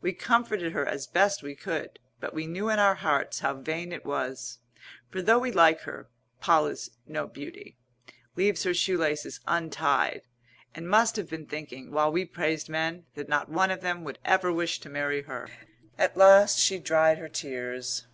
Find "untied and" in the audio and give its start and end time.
9.46-10.90